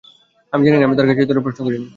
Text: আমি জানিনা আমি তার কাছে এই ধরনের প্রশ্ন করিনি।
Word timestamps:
আমি 0.53 0.63
জানিনা 0.65 0.85
আমি 0.87 0.97
তার 0.97 1.07
কাছে 1.07 1.21
এই 1.21 1.27
ধরনের 1.29 1.45
প্রশ্ন 1.45 1.61
করিনি। 1.65 1.87